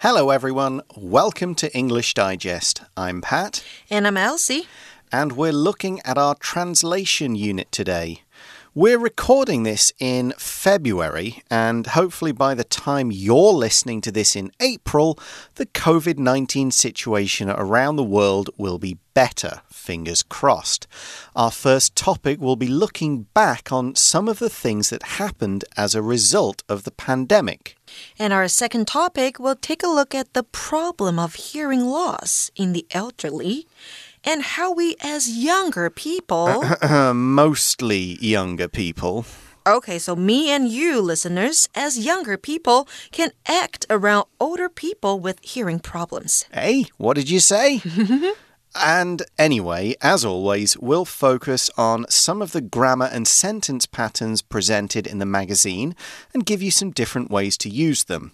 [0.00, 0.82] Hello, everyone.
[0.96, 2.82] Welcome to English Digest.
[2.96, 3.64] I'm Pat.
[3.90, 4.68] And I'm Elsie.
[5.10, 8.22] And we're looking at our translation unit today.
[8.78, 14.52] We're recording this in February, and hopefully, by the time you're listening to this in
[14.60, 15.18] April,
[15.56, 19.62] the COVID 19 situation around the world will be better.
[19.68, 20.86] Fingers crossed.
[21.34, 25.96] Our first topic will be looking back on some of the things that happened as
[25.96, 27.74] a result of the pandemic.
[28.16, 32.74] And our second topic will take a look at the problem of hearing loss in
[32.74, 33.66] the elderly
[34.28, 39.24] and how we, as younger people, uh, uh, uh, mostly younger people,
[39.66, 45.38] Okay, so me and you, listeners, as younger people, can act around older people with
[45.42, 46.46] hearing problems.
[46.50, 47.82] Hey, what did you say?
[48.74, 55.06] And anyway, as always, we'll focus on some of the grammar and sentence patterns presented
[55.06, 55.96] in the magazine
[56.32, 58.32] and give you some different ways to use them.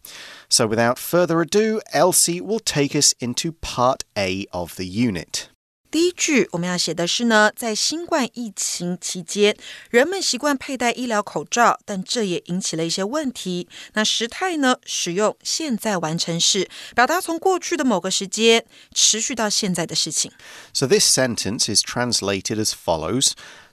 [0.48, 5.48] So, without further ado, Elsie will take us into part A of the unit.
[5.93, 9.57] 第一句我们要写的是呢，在新冠疫情期间，
[9.89, 13.67] 人们习惯佩戴医疗口罩，但这也引起了一些问题。
[13.93, 18.63] 那时态呢，使用现在完成式，表达从过去的某个时间
[18.93, 20.31] 持续到现在的事情。
[20.73, 23.31] So this sentence is translated as follows: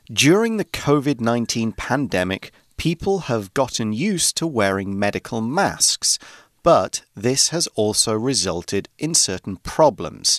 [0.08, 6.16] During the COVID-19 pandemic, people have gotten used to wearing medical masks,
[6.62, 10.38] but this has also resulted in certain problems.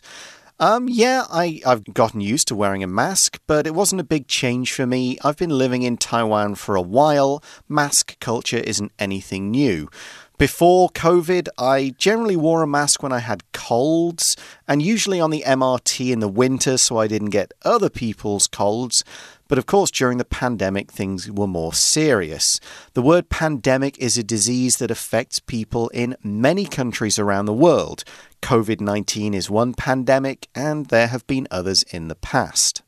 [0.61, 4.29] Um, yeah, I, I've gotten used to wearing a mask, but it wasn't a big
[4.29, 5.19] change for me.
[5.25, 7.43] I've been living in Taiwan for a while.
[7.69, 9.89] Mask culture isn't anything new.
[10.39, 14.37] Before COVID, I generally wore a mask when I had colds,
[14.67, 19.05] and usually on the MRT in the winter so I didn't get other people's colds.
[19.53, 22.59] But of course, during the pandemic, things were more serious.
[22.95, 28.03] The word pandemic is a disease that affects people in many countries around the world.
[28.41, 32.81] COVID 19 is one pandemic, and there have been others in the past.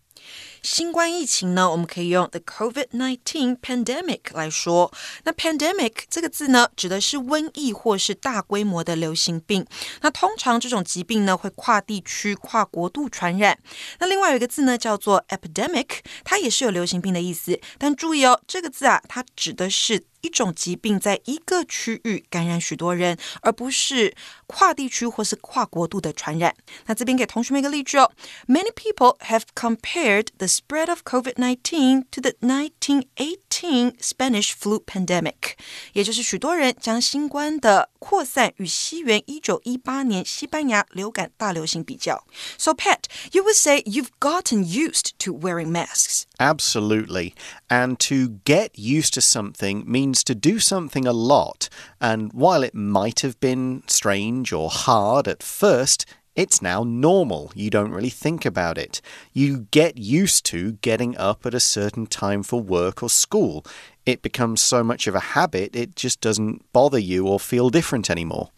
[0.63, 4.93] 新冠疫情呢，我们可以用 the COVID-19 pandemic 来说。
[5.25, 9.67] 那 pandemic 这个字呢，指的是瘟疫或是大规模的流行病。
[10.01, 13.59] 那通常这种疾病呢，会跨地区、跨国度传染。
[13.99, 17.61] 那另外有一个字呢，叫做 epidemic，它也是有流行病的意思。
[17.79, 20.05] 但注意哦，这个字啊，它指的是。
[20.25, 24.15] 一种疾病在一个区域感染许多人，而不是
[24.48, 26.54] 跨地区或是跨国度的传染。
[26.88, 28.12] 那这边给同学们一个例句哦：
[28.48, 35.54] Many people have compared the spread of COVID-19 to the 1918 Spanish flu pandemic，
[35.94, 42.26] 也就是许多人将新冠的扩散与西元一九一八年西班牙流感大流行比较。
[42.58, 46.24] So Pat, you would say you've gotten used to wearing masks.
[46.38, 47.34] Absolutely.
[47.70, 51.68] And to get used to something means means to do something a lot,
[52.00, 57.52] and while it might have been strange or hard at first, it's now normal.
[57.54, 59.02] You don't really think about it.
[59.34, 63.64] You get used to getting up at a certain time for work or school.
[64.06, 68.10] It becomes so much of a habit, it just doesn't bother you or feel different
[68.10, 68.50] anymore.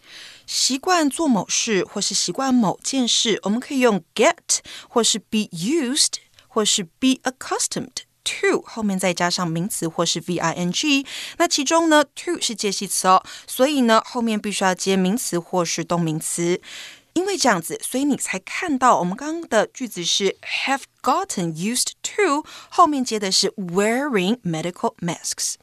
[0.46, 4.60] 习惯做某事或是习惯某件事，我们可以用 get
[4.90, 8.04] 或是 be used 或是 be accustomed。
[8.27, 11.07] to 后面再加上名词或是 v i n g，
[11.39, 16.61] 那其中呢 to 是介系词哦，所以呢后面必须要接名词或是动名词。
[17.15, 25.55] 因为这样子，所以你才看到我们刚刚的句子是 have gotten used to，后面接的是 wearing medical masks。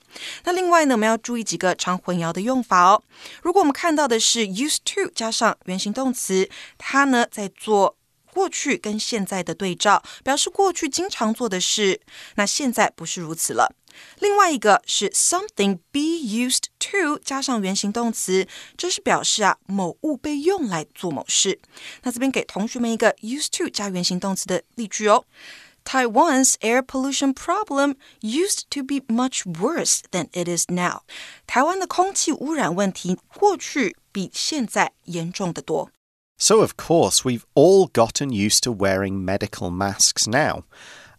[0.46, 3.04] 那另外呢，我们要注意几个常混淆的用法哦。
[3.44, 6.50] 如果我们看到的是 used to 加上原形动词，
[6.80, 7.96] 它呢在做。
[8.34, 12.02] 过去跟现在的对照，表示过去经常做的事，
[12.36, 13.76] 那现在不是如此了。
[14.20, 21.60] 另外一个是 something be used to 加上原形动词，这是表示啊某物被用来做某事。
[22.02, 25.26] 那这边给同学们一个 used to 加原形动词的例句哦。
[25.86, 31.02] Taiwan's air pollution problem used to be much worse than it is now。
[31.46, 35.92] 台湾的空气污染问题过去比现在严重的多。
[36.43, 40.63] So, of course, we've all gotten used to wearing medical masks now.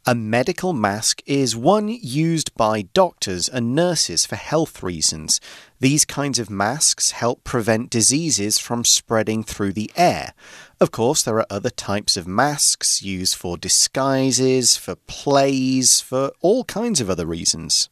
[0.05, 5.41] A medical mask is one used by doctors and nurses for health reasons.
[5.81, 10.33] These kinds of masks help prevent diseases from spreading through the air.
[10.79, 16.63] Of course, there are other types of masks used for disguises, for plays, for all
[16.63, 17.89] kinds of other reasons.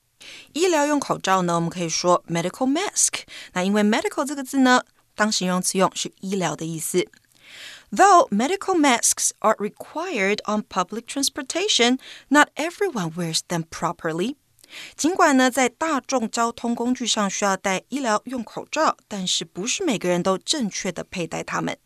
[0.54, 3.24] 医疗用口罩呢，我们可以说 medical mask。
[3.52, 4.84] 那因为 medical 这个字呢，
[5.14, 7.06] 当形容词用是医疗的意思。
[7.92, 11.98] Though medical masks are required on public transportation,
[12.30, 14.36] not everyone wears them properly.
[14.98, 21.78] 尽管呢，在大众交通工具上需要戴医疗用口罩，但是不是每个人都正确的佩戴它们。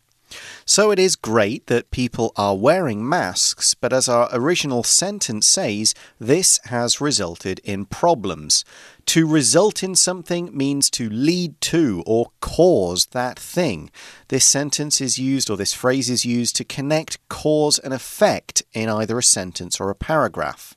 [0.64, 5.92] So it is great that people are wearing masks, but as our original sentence says,
[6.18, 8.62] this has resulted in problems.
[9.06, 13.90] To result in something means to lead to or cause that thing.
[14.28, 18.88] This sentence is used, or this phrase is used, to connect cause and effect in
[18.88, 20.74] either a sentence or a paragraph.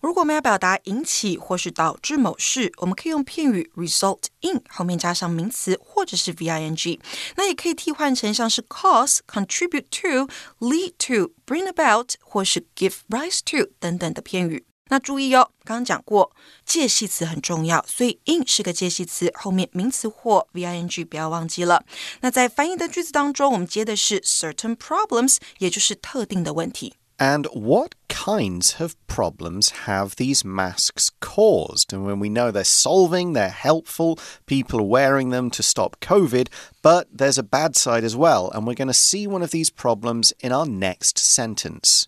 [0.00, 7.00] 如果我们要表达引起或是导致某事，我们可以用片语 result in 后面加上名词或者是 v i n g，
[7.36, 14.64] 那也可以替换成像是 cause、contribute to、lead to、bring about 或是 give rise to 等等的片语。
[14.90, 16.30] 那注意哦，刚刚讲过
[16.64, 21.82] 介系词很重要，所以 in 是个介系词，后面名词或 v i n g 不要忘记了。
[22.20, 26.94] 那在翻译的句子当中，我们接的是 certain problems，也就是特定的问题。
[27.18, 31.88] And what kinds of problems have these masks caused?
[31.88, 36.48] And when we know they're solving, they're helpful, people are wearing them to stop COVID,
[36.82, 38.50] but there's a bad side as well.
[38.52, 42.04] And we're going to see one of these problems in our next sentence.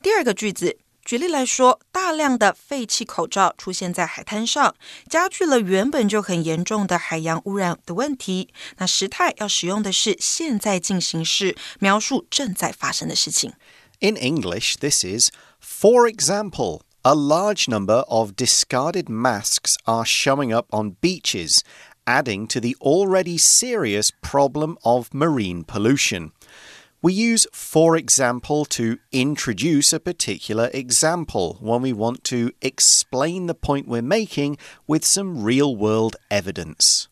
[0.00, 4.74] 第二个句子， 举例来说，大量的废弃口罩出现在海滩上，
[5.08, 8.48] 加剧了原本就很严重的海洋污染的问题。
[8.78, 13.54] 那时态要使用的是现在进行式，描述正在发生的事情。
[14.00, 15.30] in English, this is,
[15.60, 21.60] for example, a large number of discarded masks are showing up on beaches,
[22.04, 26.32] adding to the already serious problem of marine pollution.
[27.04, 33.54] We use for example to introduce a particular example when we want to explain the
[33.54, 37.06] point we're making with some real world evidence.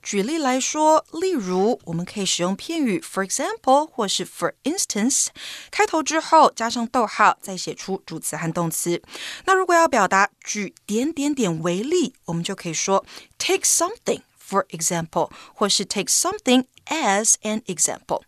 [0.00, 5.28] 举例来说，例如我们可以使用片语 for example 或是 for instance，
[5.70, 9.02] 开头之后加上逗号，再写出主词和动词。
[9.46, 13.04] 那如果要表达举点点点为例，我们就可以说
[13.38, 18.20] take something for example，或是 take something as an example。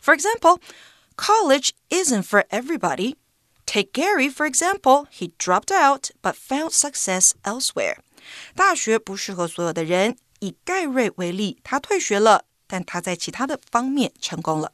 [0.00, 0.60] For example,
[1.16, 3.16] college isn't for everybody.
[3.66, 7.98] Take Gary, for example, he dropped out but found success elsewhere.
[8.54, 14.72] 大学不适合所有的人，以盖瑞为例，他退学了，但他在其他的方面成功了。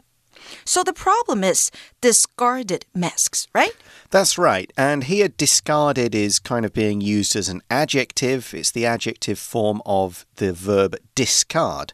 [0.65, 1.71] So the problem is
[2.01, 3.75] discarded masks, right?
[4.11, 4.71] That's right.
[4.75, 8.55] And here, discarded is kind of being used as an adjective.
[8.55, 11.91] It's the adjective form of the verb discard.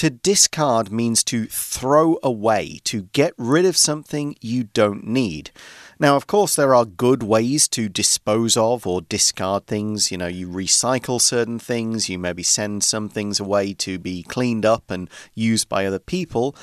[0.00, 5.50] To discard means to throw away, to get rid of something you don't need.
[5.98, 10.10] Now, of course, there are good ways to dispose of or discard things.
[10.10, 14.64] You know, you recycle certain things, you maybe send some things away to be cleaned
[14.64, 16.56] up and used by other people.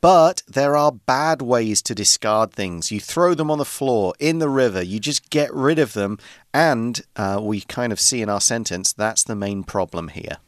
[0.00, 2.90] But there are bad ways to discard things.
[2.90, 6.18] You throw them on the floor, in the river, you just get rid of them.
[6.54, 10.38] And uh, we kind of see in our sentence that's the main problem here.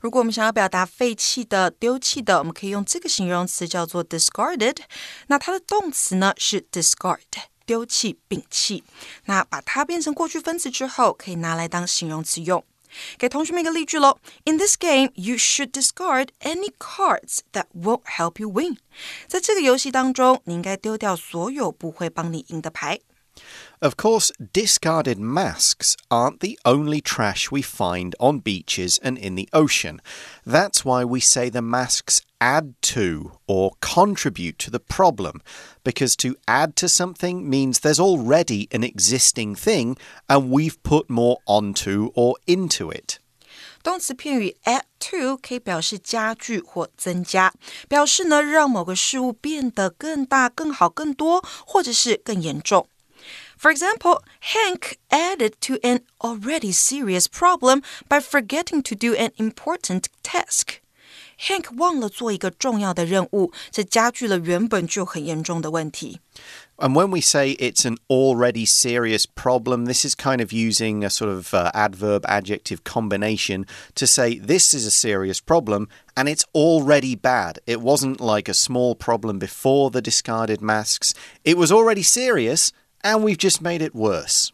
[0.00, 4.78] 如果我们想要表达废弃的、丢弃的，我们可以用这个形容词叫做 discarded。
[5.26, 7.20] 那它的动词呢是 discard。
[7.66, 8.84] 丢弃、摒弃。
[9.24, 12.64] 那把它变成过去分词之后，可以拿来当形容词用。
[13.18, 18.78] 给同学们一个例句喽：In this game, you should discard any cards that won't help you win。
[19.26, 23.00] 在这个游戏当中，你应该丢掉所有不会帮你赢的牌。
[23.81, 30.01] Of course, discarded masks aren't the only trash we find on beaches and in the ocean.
[30.45, 35.41] That's why we say the masks add to or contribute to the problem,
[35.83, 41.37] because to add to something means there's already an existing thing and we've put more
[41.47, 43.17] onto or into it.
[43.81, 47.51] 动词片语 add to 可以表示加剧或增加，
[47.89, 52.87] 表示呢让某个事物变得更大、更好、更多，或者是更严重。
[53.57, 60.09] for example, Hank added to an already serious problem by forgetting to do an important
[60.23, 60.81] task.
[61.47, 66.19] Hank 忘了做一个重要的任务，这加剧了原本就很严重的问题。
[66.77, 71.31] And when we say it's an already serious problem, this is kind of using a sort
[71.31, 77.15] of uh, adverb adjective combination to say this is a serious problem and it's already
[77.15, 77.59] bad.
[77.65, 82.71] It wasn't like a small problem before the discarded masks, it was already serious
[83.02, 84.52] and we've just made it worse.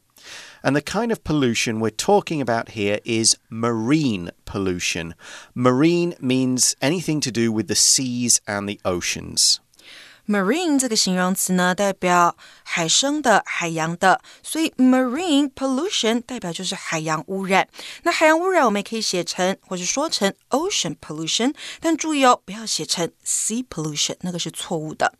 [0.63, 5.15] And the kind of pollution we're talking about here is marine pollution.
[5.55, 9.61] Marine means anything to do with the seas and the oceans.
[10.33, 17.69] Marine 这个形容词呢，代表海生的、海洋的，所以 marine pollution 代表就是海洋污染。
[18.05, 25.13] 那海洋污染我们也可以写成或是说成 ocean pollution，但注意哦，不要写成 sea pollution，那个是错误的。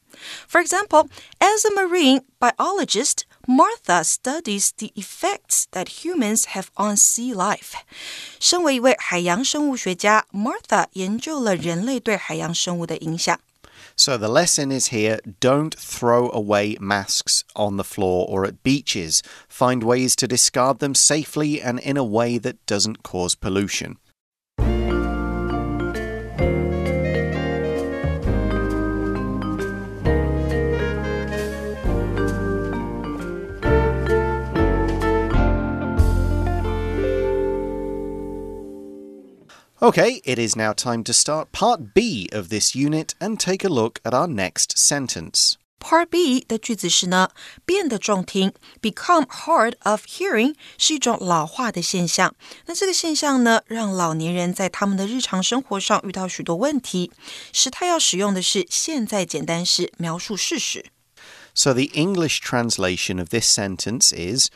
[0.51, 7.35] For example, as a marine biologist, Martha studies the effects that humans have on sea
[7.35, 7.73] life.
[8.39, 13.39] 身为一位海洋生物学家，Martha 研究了人类对海洋生物的影响。
[13.97, 19.23] So the lesson is here don't throw away masks on the floor or at beaches.
[19.49, 23.99] Find ways to discard them safely and in a way that doesn't cause pollution.
[39.82, 43.70] Okay, it is now time to start part B of this unit and take a
[43.70, 45.54] look at our next sentence.
[45.80, 47.30] Part B 的句子是呢，
[47.64, 52.34] 变得中听，become hard of hearing 是一种老化的现象。
[52.66, 57.12] 那这个现象呢，让老年人在他们的日常生活上遇到许多问题，
[57.54, 60.88] 使他要使用的是现在简单式描述事实。
[61.54, 64.50] So the English translation of this sentence is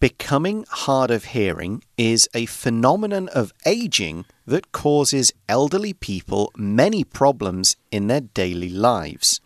[0.00, 7.75] Becoming hard of hearing is a phenomenon of aging that causes elderly people many problems
[7.91, 9.39] in their daily lives.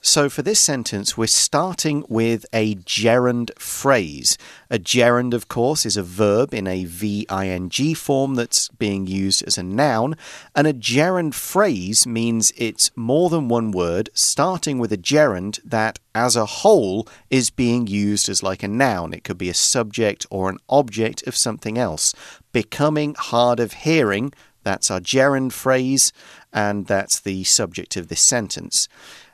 [0.00, 4.38] So, for this sentence, we're starting with a gerund phrase.
[4.70, 9.58] A gerund, of course, is a verb in a VING form that's being used as
[9.58, 10.16] a noun,
[10.54, 15.98] and a gerund phrase means it's more than one word, starting with a gerund that,
[16.14, 19.12] as a whole, is being used as like a noun.
[19.12, 22.14] It could be a subject or an object of something else.
[22.58, 24.32] Becoming hard of hearing,
[24.64, 26.12] that's our gerund phrase,
[26.52, 28.88] and that's the subject of this sentence.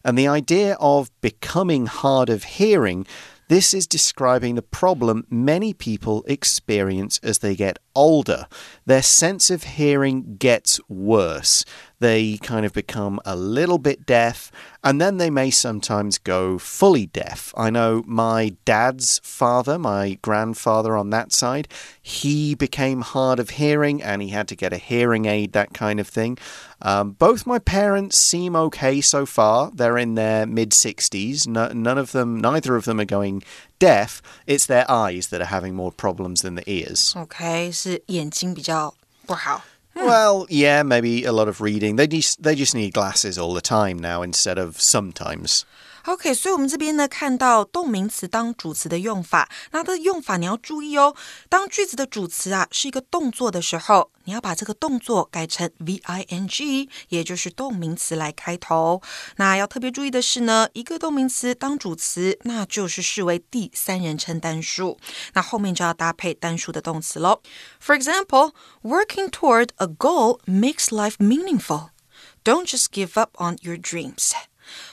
[0.04, 3.06] And the idea of becoming hard of hearing,
[3.48, 8.46] this is describing the problem many people experience as they get older.
[8.86, 11.64] Their sense of hearing gets worse
[12.04, 17.06] they kind of become a little bit deaf, and then they may sometimes go fully
[17.06, 17.54] deaf.
[17.56, 21.66] I know my dad's father, my grandfather on that side,
[22.02, 25.98] he became hard of hearing and he had to get a hearing aid, that kind
[25.98, 26.36] of thing.
[26.82, 29.70] Um, both my parents seem okay so far.
[29.72, 31.48] They're in their mid 60s.
[31.48, 33.42] No, none of them, neither of them are going
[33.79, 34.21] deaf.
[34.45, 37.13] It's their eyes that are having more problems than the ears.
[37.15, 38.93] Okay, 是眼睛比较
[39.25, 39.63] 不好。
[39.95, 41.95] well, yeah, maybe a lot of reading.
[41.95, 45.65] They just they just need glasses all the time now instead of sometimes.
[46.05, 51.15] OK，所以我们这边呢看到动名词当主词的用法，那它的用法你要注意哦。
[51.49, 59.01] 当句子的主词啊是一个动作的时候，你要把这个动作改成 V I N G，也就是动名词来开头。
[59.35, 64.97] 那要特别注意的是呢，一个动名词当主词，那就是视为第三人称单数，
[65.33, 67.41] 那后面就要搭配单数的动词喽。
[67.83, 71.89] For example, working toward a goal makes life meaningful.
[72.43, 74.31] Don't just give up on your dreams.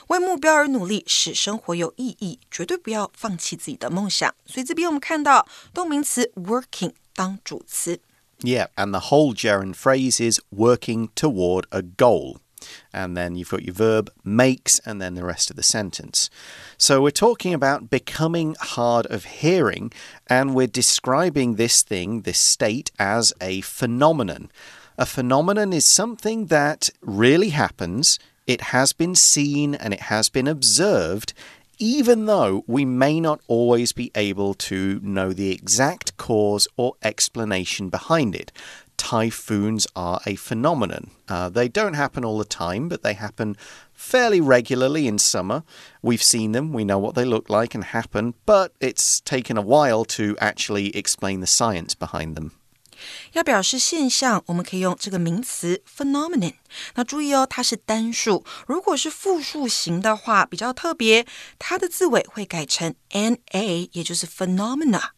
[0.07, 4.33] 为目标而努力，使生活有意义，绝对不要放弃自己的梦想。
[4.45, 7.99] 所以这边我们看到动名词 working 当主词。
[8.39, 12.37] Yeah, and the whole gerund phrase is working toward a goal.
[12.91, 16.27] And then you've got your verb makes, and then the rest of the sentence.
[16.77, 19.91] So we're talking about becoming hard of hearing,
[20.27, 24.49] and we're describing this thing, this state, as a phenomenon.
[24.97, 30.48] A phenomenon is something that really happens it has been seen and it has been
[30.48, 31.32] observed,
[31.78, 37.88] even though we may not always be able to know the exact cause or explanation
[37.88, 38.52] behind it.
[38.96, 41.10] Typhoons are a phenomenon.
[41.28, 43.56] Uh, they don't happen all the time, but they happen
[43.92, 45.64] fairly regularly in summer.
[46.02, 49.62] We've seen them, we know what they look like and happen, but it's taken a
[49.62, 52.52] while to actually explain the science behind them.
[53.32, 56.54] 要表示现象，我们可以用这个名词 phenomenon。
[56.94, 58.44] 那注意哦，它是单数。
[58.66, 61.26] 如果是复数型的话，比较特别，
[61.58, 65.10] 它的字尾会改成 na，也就是 phenomena。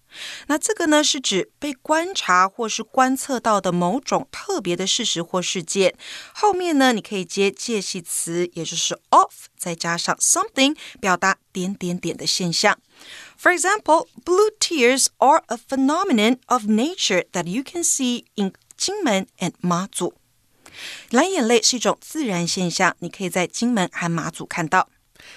[0.47, 5.97] 那这个呢，是指被观察或是观测到的某种特别的事实或事件。
[6.33, 12.79] 后面呢，你可以接介系词，也就是 of，再加上 something，表达点点点的现象。
[13.37, 19.53] For example, blue tears are a phenomenon of nature that you can see in Kinmen and
[19.63, 20.13] Mazu。
[21.11, 24.89] 蓝眼泪是一种自然现象，你可以在金门和马祖看到。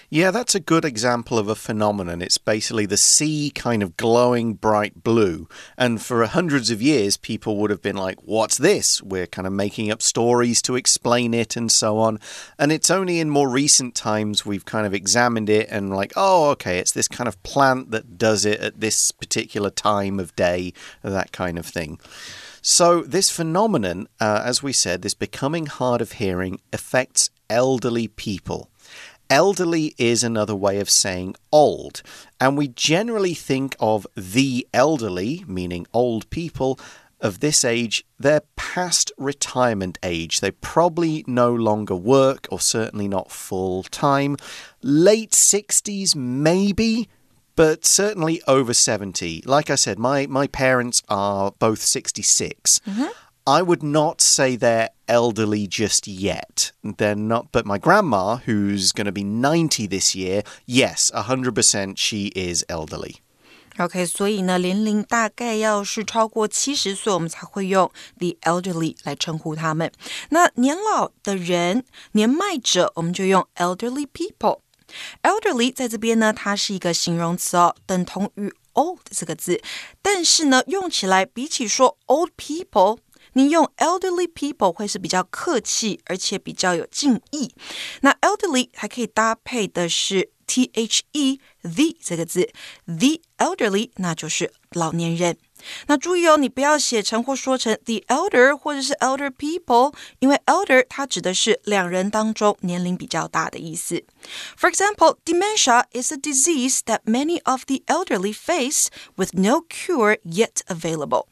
[0.10, 2.22] Yeah, that's a good example of a phenomenon.
[2.22, 5.50] It's basically the sea kind of glowing bright blue.
[5.78, 9.02] And for hundreds of years, people would have been like, What's this?
[9.02, 12.22] We're kind of making up stories to explain it and so on.
[12.58, 16.52] And it's only in more recent times we've kind of examined it and, like, oh,
[16.52, 20.72] okay, it's this kind of plant that does it at this particular time of day,
[21.02, 22.00] that kind of thing.
[22.62, 28.70] So, this phenomenon, uh, as we said, this becoming hard of hearing affects elderly people.
[29.30, 32.02] Elderly is another way of saying old,
[32.40, 36.80] and we generally think of the elderly, meaning old people,
[37.20, 40.40] of this age, they're past retirement age.
[40.40, 44.38] They probably no longer work, or certainly not full time.
[44.82, 47.10] Late 60s, maybe,
[47.56, 49.44] but certainly over 70.
[49.46, 52.82] Like I said, my, my parents are both 66.
[52.86, 53.10] Mm -hmm.
[53.47, 56.71] I would not say they're elderly just yet.
[56.85, 62.31] They're not, but my grandma, who's going to be 90 this year, yes, 100% she
[62.37, 63.17] is elderly.
[63.79, 69.91] OK，所以呢，年龄大概要是超过七十岁，我们才会用 the elderly 来称呼他们。
[70.29, 79.61] 那年老的人、年迈者，我们就用 elderly people。elderly 在这边呢，它是一个形容词哦，等同于 old 这个字，
[80.01, 82.99] 但是呢，用起来比起说 old people。
[83.38, 87.54] 你用 elderly people 会是比较客气，而且比较有敬意。
[88.02, 92.50] 那 elderly 还可以搭配的是 t h e the 这个字
[92.88, 95.38] ，the elderly 那就是老年人。
[95.87, 104.03] 那注意哦，你不要写成或说成 the elder 或者是 elder people，因为 elder 它指的是两人当中年龄比较大的意思。
[104.59, 110.63] For example, dementia is a disease that many of the elderly face with no cure yet
[110.67, 111.27] available.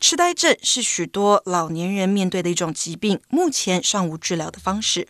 [0.00, 5.08] 痴呆症是许多老年人面对的一种疾病，目前尚无治疗的方式。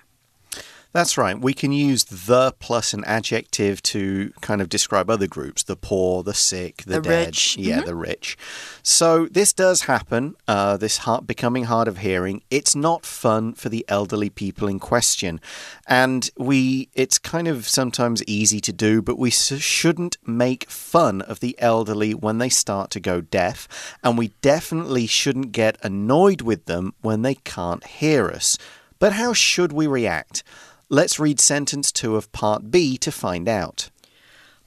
[0.93, 1.39] That's right.
[1.39, 6.21] We can use the plus an adjective to kind of describe other groups the poor,
[6.21, 7.25] the sick, the, the dead.
[7.27, 7.57] Rich.
[7.57, 7.85] Yeah, mm -hmm.
[7.85, 8.37] the rich.
[8.83, 12.43] So this does happen, uh, this heart becoming hard of hearing.
[12.49, 15.39] It's not fun for the elderly people in question.
[15.87, 21.39] And we, it's kind of sometimes easy to do, but we shouldn't make fun of
[21.39, 23.67] the elderly when they start to go deaf.
[24.01, 28.57] And we definitely shouldn't get annoyed with them when they can't hear us.
[28.99, 30.43] But how should we react?
[30.92, 33.88] Let's read sentence two of part B to find out.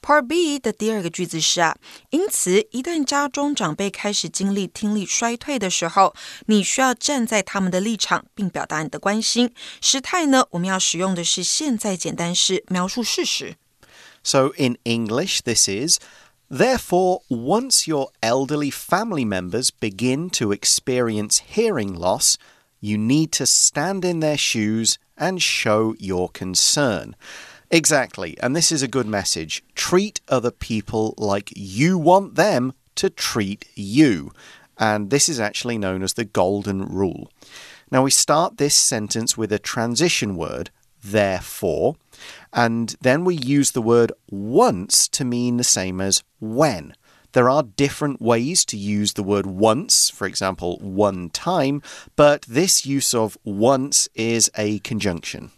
[0.03, 1.77] Part B 的第二个句子是啊，
[2.09, 6.15] 因此一旦家中长辈开始经历听力衰退的时候，
[6.47, 9.53] 你需要站在他们的立场，并表达你的关心。
[9.79, 13.55] 时态呢，我们要使用的是现在简单式，描述事实。
[14.23, 15.99] So in English, this is.
[16.49, 22.35] Therefore, once your elderly family members begin to experience hearing loss,
[22.79, 27.16] you need to stand in their shoes and show your concern.
[27.70, 29.64] Exactly, and this is a good message.
[29.74, 34.32] Treat other people like you want them to treat you.
[34.78, 37.30] And this is actually known as the golden rule.
[37.90, 40.70] Now, we start this sentence with a transition word,
[41.02, 41.96] therefore,
[42.52, 46.94] and then we use the word once to mean the same as when.
[47.35, 51.81] There are different ways to use the word once, for example, one time,
[52.17, 55.49] but this use of once is a conjunction.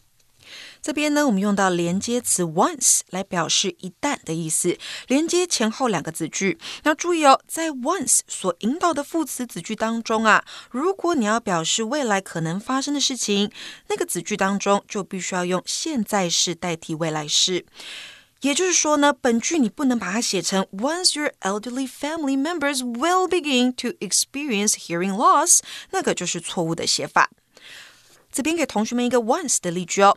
[0.83, 4.77] 这边呢，我们用到连接词 once 来表示一旦的意思，
[5.07, 6.59] 连接前后两个子句。
[6.83, 13.49] 那注意哦，在 once 所引导的副词子句当中啊，如果你要表示未来可能发生的事情，
[13.87, 17.65] 那个子句当中就必须要用现在式代替未来式。
[18.40, 27.30] 也就是说呢，本句你不能把它写成 Once your elderly family members will begin to experience hearing loss，那个就是错误的写法。
[28.30, 30.16] 这边给同学们一个 once 的例句哦。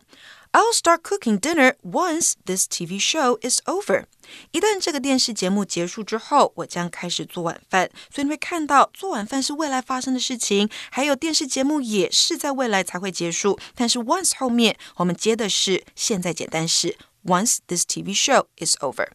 [0.53, 4.03] I'll start cooking dinner once this TV show is over。
[4.51, 7.89] 一旦这个电视节目结束之后，我将开始做晚饭。
[8.13, 13.57] 所以你会看到，做晚饭是未来发生的事情，还有电视节目也是在未来才会结束。
[13.75, 16.97] 但是 once 后面我们接的是现在简单式。
[17.23, 19.07] Once this TV show is over.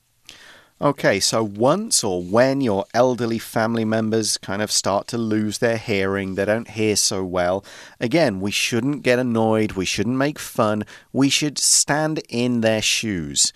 [0.78, 5.78] Okay, so once or when your elderly family members kind of start to lose their
[5.78, 7.64] hearing, they don't hear so well,
[7.98, 13.54] again, we shouldn't get annoyed, we shouldn't make fun, we should stand in their shoes.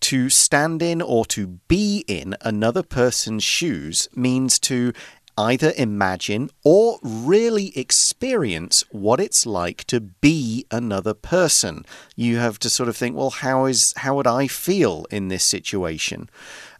[0.00, 4.94] To stand in or to be in another person's shoes means to
[5.36, 11.84] either imagine or really experience what it's like to be another person.
[12.16, 15.44] You have to sort of think, well, how is how would I feel in this
[15.44, 16.28] situation?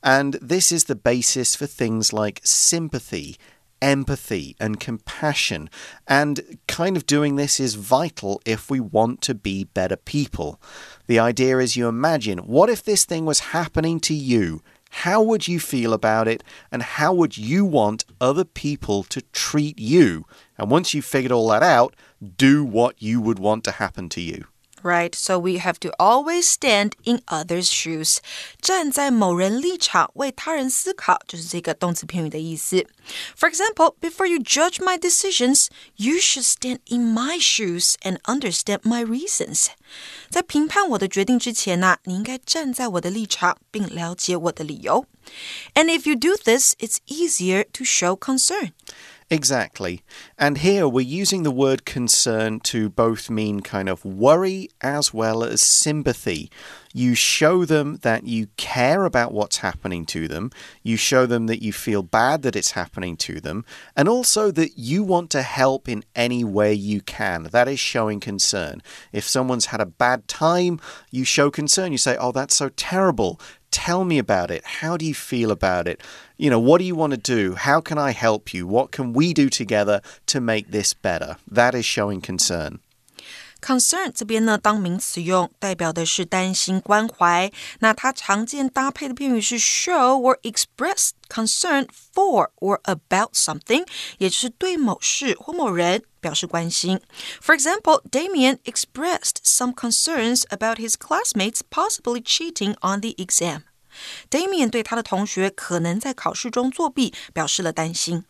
[0.03, 3.37] And this is the basis for things like sympathy,
[3.81, 5.69] empathy and compassion.
[6.07, 10.61] And kind of doing this is vital if we want to be better people.
[11.07, 14.62] The idea is you imagine what if this thing was happening to you?
[14.97, 16.45] How would you feel about it?
[16.71, 20.27] And how would you want other people to treat you?
[20.59, 21.97] And once you've figured all that out,
[22.37, 24.45] do what you would want to happen to you
[24.84, 28.20] Right, so we have to always stand in others' shoes.
[28.62, 32.86] 站在某人立场为他人思考，就是这个动词片语的意思。
[33.36, 39.04] For example, before you judge my decisions, you should stand in my shoes and understand my
[39.04, 39.70] reasons.
[40.30, 45.08] 在评判我的决定之前呢、你应该站在我的立场，并了解我的理由。
[45.74, 48.74] And if you do this, it's easier to show concern.
[49.33, 50.03] Exactly.
[50.37, 55.42] And here we're using the word concern to both mean kind of worry as well
[55.42, 56.51] as sympathy.
[56.92, 60.51] You show them that you care about what's happening to them.
[60.83, 63.64] You show them that you feel bad that it's happening to them.
[63.97, 67.45] And also that you want to help in any way you can.
[67.45, 68.83] That is showing concern.
[69.12, 70.79] If someone's had a bad time,
[71.11, 71.90] you show concern.
[71.90, 73.40] You say, Oh, that's so terrible.
[73.73, 74.65] Tell me about it.
[74.65, 76.01] How do you feel about it?
[76.37, 77.55] You know, what do you want to do?
[77.55, 78.67] How can I help you?
[78.67, 81.37] What can we do together to make this better?
[81.51, 82.79] That is showing concern
[83.62, 87.52] Concern 这边呢，当名词用，代表的是担心、关怀。
[87.80, 93.88] 那它常见搭配的片语是 show or express concern for or about something，
[94.20, 97.02] 也就是对某事或某人表示关心。
[97.42, 103.63] For example, Damien expressed some concerns about his classmates possibly cheating on the exam.
[104.30, 108.26] Damien 对他的同学可能在考试中作弊表示了担心。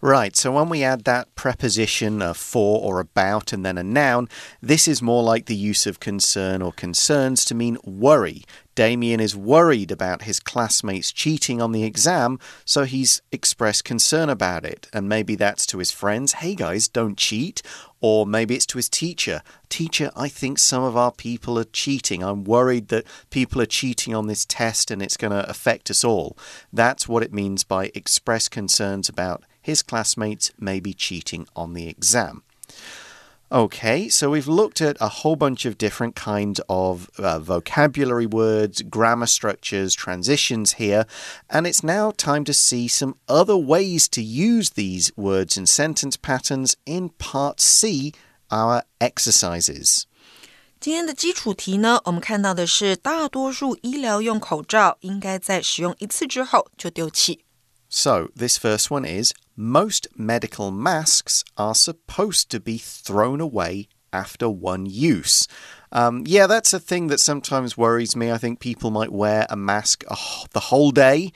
[0.00, 4.28] Right, so when we add that preposition of for or about and then a noun,
[4.60, 8.44] this is more like the use of concern or concerns to mean worry.
[8.74, 14.64] Damien is worried about his classmates cheating on the exam, so he's expressed concern about
[14.64, 14.88] it.
[14.92, 17.62] And maybe that's to his friends, hey guys, don't cheat.
[18.00, 22.22] Or maybe it's to his teacher, teacher, I think some of our people are cheating.
[22.22, 26.02] I'm worried that people are cheating on this test and it's going to affect us
[26.02, 26.38] all.
[26.72, 32.42] That's what it means by express concerns about his classmates maybe cheating on the exam.
[33.51, 38.81] Okay, so we've looked at a whole bunch of different kinds of uh, vocabulary words,
[38.81, 41.05] grammar structures, transitions here,
[41.47, 46.17] and it's now time to see some other ways to use these words and sentence
[46.17, 48.13] patterns in Part C,
[48.49, 50.05] our exercises.
[50.79, 57.45] 今天的基础题呢，我们看到的是大多数医疗用口罩应该在使用一次之后就丢弃。
[57.87, 64.48] So, this first one is most medical masks are supposed to be thrown away after
[64.48, 65.46] one use.
[65.92, 68.32] Um, yeah, that's a thing that sometimes worries me.
[68.32, 71.32] I think people might wear a mask oh, the whole day.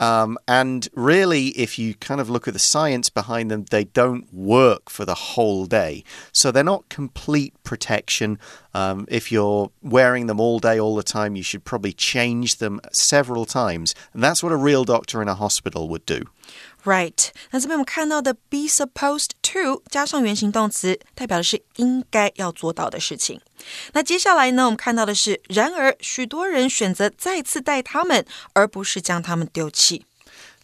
[0.00, 4.32] Um, and really, if you kind of look at the science behind them, they don't
[4.32, 6.04] work for the whole day.
[6.32, 8.38] So they're not complete protection.
[8.74, 12.80] Um, if you're wearing them all day, all the time, you should probably change them
[12.92, 13.94] several times.
[14.12, 16.22] And that's what a real doctor in a hospital would do.
[16.84, 23.40] Right，那这边我们看到的 be supposed to 加上原形动词，代表的是应该要做到的事情。
[23.92, 30.04] 那接下来呢，我们看到的是，然而许多人选择再次带他们，而不是将他们丢弃。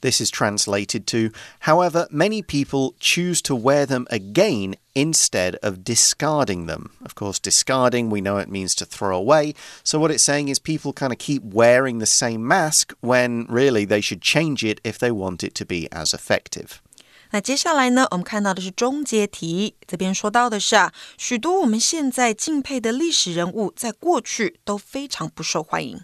[0.04, 6.68] This is translated to, however, many people choose to wear them again instead of discarding
[6.68, 6.92] them.
[7.04, 9.56] Of course, discarding, we know it means to throw away.
[9.84, 13.86] So, what it's saying is people kind of keep wearing the same mask when really
[13.86, 16.80] they should change it if they want it to be as effective.
[17.32, 26.00] 那接下来呢，我们看到的是终结题，这边说到的是啊，许多我们现在敬佩的历史人物，在过去都非常不受欢迎。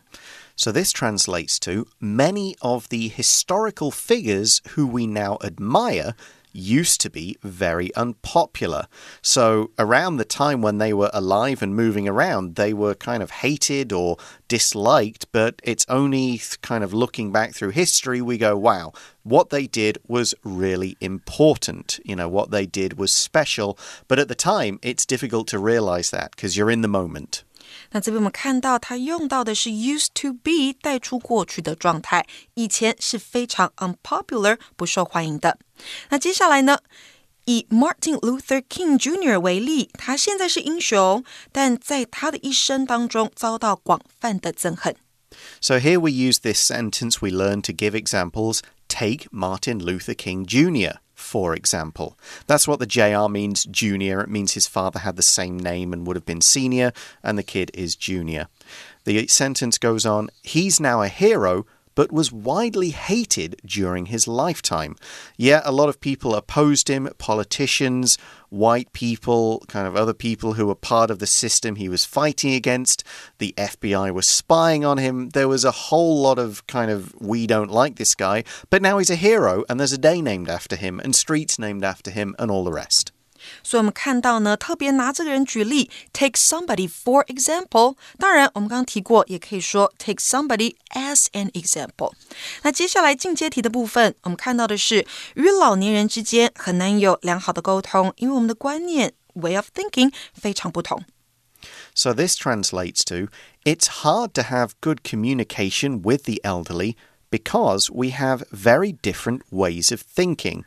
[0.61, 6.15] So, this translates to many of the historical figures who we now admire
[6.53, 8.87] used to be very unpopular.
[9.23, 13.31] So, around the time when they were alive and moving around, they were kind of
[13.31, 14.19] hated or
[14.49, 18.93] disliked, but it's only kind of looking back through history we go, wow,
[19.23, 22.01] what they did was really important.
[22.05, 23.79] You know, what they did was special.
[24.09, 27.45] But at the time, it's difficult to realize that because you're in the moment.
[27.92, 35.58] 那这边我们看到，它用到的是 used to be 带出过去的状态，以前是非常 unpopular 不受欢迎的。
[36.10, 36.80] 那接下来呢，
[37.46, 39.40] 以 Martin Luther King Jr.
[39.40, 44.96] 为例，他现在是英雄，但在他的一生当中遭到广泛的憎恨。
[45.60, 48.62] So here we use this sentence we learn to give examples.
[48.88, 52.19] Take Martin Luther King Jr., for example.
[52.47, 54.21] That's what the JR means, junior.
[54.21, 57.43] It means his father had the same name and would have been senior, and the
[57.43, 58.49] kid is junior.
[59.05, 64.97] The sentence goes on He's now a hero, but was widely hated during his lifetime.
[65.37, 70.67] Yeah, a lot of people opposed him, politicians, white people, kind of other people who
[70.67, 73.05] were part of the system he was fighting against.
[73.39, 75.31] The FBI was spying on him.
[75.31, 78.99] There was a whole lot of kind of, we don't like this guy, but now
[78.99, 82.35] he's a hero and there's a day named after him and streets named after him
[82.39, 83.13] and all the rest.
[83.62, 87.96] 所以我们看到呢，特别拿这个人举例，take somebody for example。
[88.18, 92.14] 当然，我们刚刚提过，也可以说 take somebody as an example。
[92.64, 95.06] 那接下来进阶题的部分，我们看到的是
[95.36, 101.04] 与老年人之间很难有良好的沟通，因为我们的观念 way of thinking 非常不同。
[101.94, 103.30] So this translates to
[103.64, 106.96] it's hard to have good communication with the elderly
[107.30, 110.64] because we have very different ways of thinking.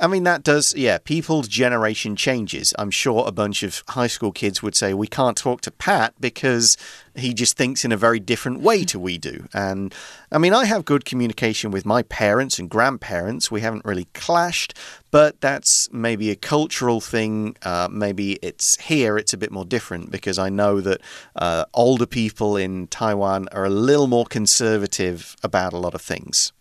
[0.00, 2.72] I mean, that does, yeah, people's generation changes.
[2.78, 6.14] I'm sure a bunch of high school kids would say, we can't talk to Pat
[6.18, 6.78] because
[7.14, 9.46] he just thinks in a very different way to we do.
[9.52, 9.94] And
[10.32, 13.50] I mean, I have good communication with my parents and grandparents.
[13.50, 14.72] We haven't really clashed,
[15.10, 17.56] but that's maybe a cultural thing.
[17.62, 21.02] Uh, maybe it's here, it's a bit more different because I know that
[21.36, 26.52] uh, older people in Taiwan are a little more conservative about a lot of things.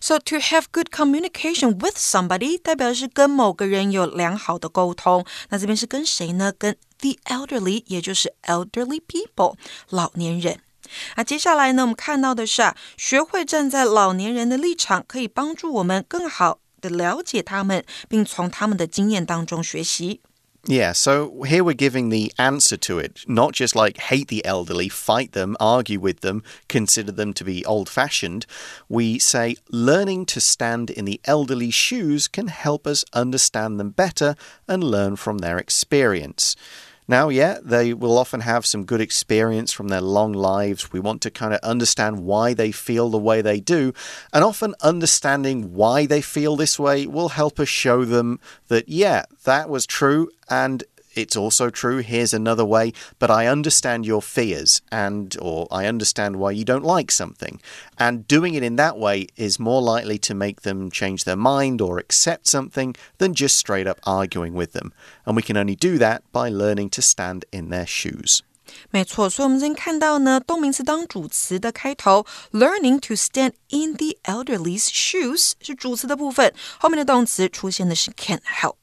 [0.00, 5.24] So to have good communication with somebody，代表是跟某个人有良好的沟通。
[5.50, 6.52] 那这边是跟谁呢？
[6.56, 9.56] 跟 the elderly，也就是 elderly people，
[9.90, 10.60] 老年人。
[11.16, 20.22] 那接下来呢，我们看到的是啊，学会站在老年人的立场，可以帮助我们更好的了解他们，并从他们的经验当中学习。
[20.70, 25.32] Yeah, so here we're giving the answer to it, not just like hate the elderly, fight
[25.32, 28.44] them, argue with them, consider them to be old fashioned.
[28.86, 34.36] We say learning to stand in the elderly's shoes can help us understand them better
[34.68, 36.54] and learn from their experience.
[37.10, 40.92] Now, yeah, they will often have some good experience from their long lives.
[40.92, 43.94] We want to kind of understand why they feel the way they do.
[44.30, 49.24] And often understanding why they feel this way will help us show them that, yeah,
[49.44, 50.28] that was true.
[50.50, 50.84] And
[51.17, 56.37] it's also true here's another way but i understand your fears and or i understand
[56.37, 57.59] why you don't like something
[57.97, 61.81] and doing it in that way is more likely to make them change their mind
[61.81, 64.91] or accept something than just straight up arguing with them
[65.25, 68.41] and we can only do that by learning to stand in their shoes
[68.89, 78.77] 没错，所以我们今天看到呢，动名词当主词的开头，learning to stand in the elderly's shoes 是主词的部分，后面的动词出现的是 can help。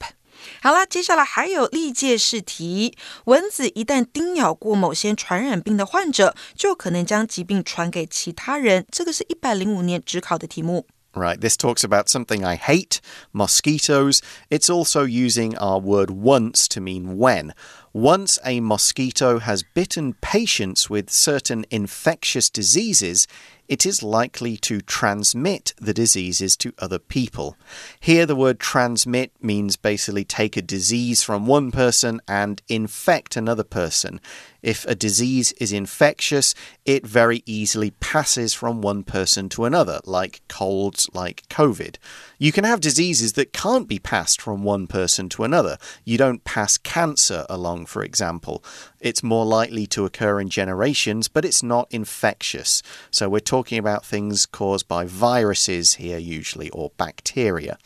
[0.64, 2.96] 好啦，接下来还有历届试题。
[3.25, 8.87] 蚊子一旦叮咬过某些传染病的患者，就可能将疾病传给其他人。
[8.90, 10.87] 这个是一百零五年只考的题目。
[11.12, 12.99] Right, this talks about something I hate,
[13.33, 14.20] mosquitoes.
[14.49, 17.51] It's also using our word once to mean when.
[17.95, 23.25] Once a mosquito has bitten patients with certain infectious diseases,
[23.67, 27.58] it is likely to transmit the diseases to other people.
[27.99, 33.63] Here, the word transmit means basically take a disease from one person and infect another
[33.63, 34.21] person.
[34.62, 36.53] If a disease is infectious,
[36.86, 41.97] it very easily passes from one person to another, like colds, like COVID.
[42.38, 45.77] You can have diseases that can't be passed from one person to another.
[46.03, 48.63] You don't pass cancer along, for example.
[49.00, 52.82] It's more likely to occur in generations, but it's not infectious.
[53.12, 57.78] So we're talking about things caused by viruses here, usually, or bacteria.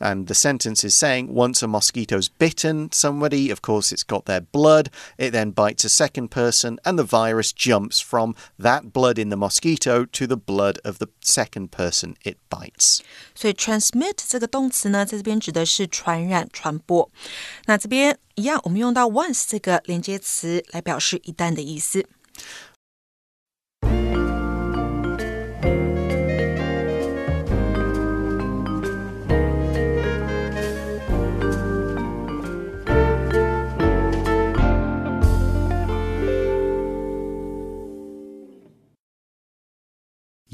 [0.00, 4.42] And the sentence is saying once a mosquito's bitten somebody, of course, it's got their
[4.42, 9.30] blood, it then bites a second person, and the virus jumps from that blood in
[9.30, 13.00] the mosquito to the blood of the second person it bites.
[13.34, 17.10] 所以 transmit 这个动词呢，在这边指的是传染、传播。
[17.64, 22.06] 那这边一样，我们用到 once 这个连接词来表示一旦的意思。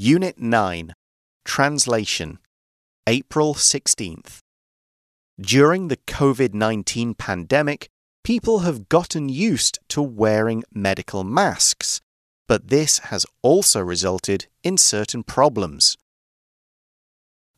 [0.00, 0.94] Unit 9
[1.44, 2.38] Translation
[3.08, 4.38] April 16th.
[5.40, 7.88] During the COVID 19 pandemic,
[8.22, 12.00] people have gotten used to wearing medical masks,
[12.46, 15.96] but this has also resulted in certain problems.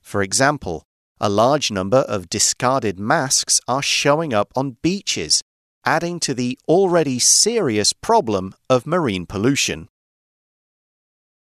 [0.01, 0.85] For example,
[1.21, 5.43] a large number of discarded masks are showing up on beaches,
[5.85, 9.89] adding to the already serious problem of marine pollution.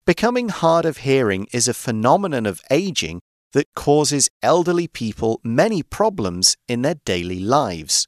[0.05, 3.21] Becoming hard of hearing is a phenomenon of aging
[3.53, 8.05] that causes elderly people many problems in their daily lives.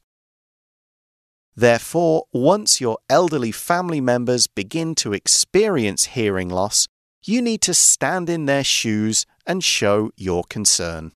[1.54, 6.86] Therefore, once your elderly family members begin to experience hearing loss,
[7.24, 11.12] you need to stand in their shoes and show your concern.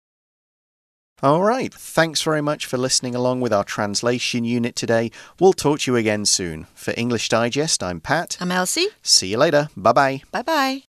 [1.22, 1.74] All right.
[1.74, 5.12] Thanks very much for listening along with our translation unit today.
[5.40, 6.68] We'll talk to you again soon.
[6.74, 8.38] For English Digest, I'm Pat.
[8.40, 8.88] I'm Elsie.
[9.02, 9.70] See you later.
[9.76, 10.22] Bye bye.
[10.32, 10.89] Bye bye.